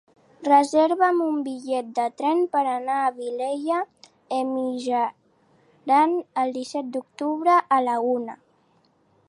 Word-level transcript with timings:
Reserva'm 0.45 1.19
un 1.25 1.35
bitllet 1.47 1.91
de 1.99 2.05
tren 2.21 2.41
per 2.55 2.63
anar 2.71 2.95
a 3.01 3.11
Vielha 3.19 3.81
e 4.39 4.41
Mijaran 4.55 6.19
el 6.45 6.57
disset 6.59 6.91
d'octubre 6.97 7.59
a 7.79 7.83
la 7.91 7.99
una. 8.19 8.39